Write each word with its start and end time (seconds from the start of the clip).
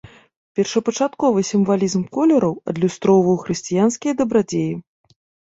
Першапачатковы 0.59 1.43
сімвалізм 1.51 2.01
колераў 2.19 2.53
адлюстроўваў 2.73 3.37
хрысціянскія 3.43 4.13
дабрадзеі. 4.23 4.73